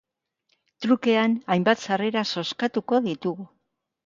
[0.85, 3.49] Trukean hainbat sarrera zozkatuko ditugu.